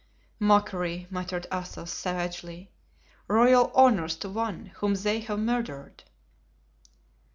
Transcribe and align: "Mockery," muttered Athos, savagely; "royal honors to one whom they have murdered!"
"Mockery," 0.39 1.05
muttered 1.11 1.45
Athos, 1.53 1.91
savagely; 1.91 2.71
"royal 3.27 3.71
honors 3.75 4.15
to 4.15 4.29
one 4.29 4.71
whom 4.77 4.95
they 4.95 5.19
have 5.19 5.37
murdered!" 5.37 6.01